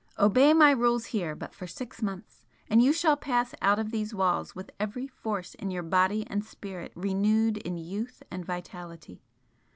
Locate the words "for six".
1.53-2.01